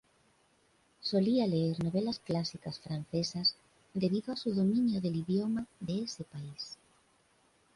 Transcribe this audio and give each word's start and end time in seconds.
Solía 0.99 1.45
leer 1.45 1.83
novelas 1.83 2.17
clásicas 2.17 2.79
francesas 2.79 3.55
debido 3.93 4.33
a 4.33 4.35
su 4.35 4.51
dominio 4.51 4.99
del 4.99 5.17
idioma 5.17 5.67
de 5.79 6.05
ese 6.05 6.23
país. 6.23 6.75